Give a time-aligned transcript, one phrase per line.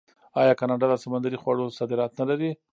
[0.41, 2.51] آیا کاناډا د سمندري خوړو صادرات نلري؟